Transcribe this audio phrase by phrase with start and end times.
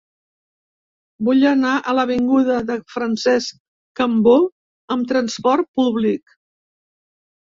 [1.27, 3.59] Vull anar a l'avinguda de Francesc
[4.01, 4.33] Cambó
[4.95, 6.35] amb trasport públic.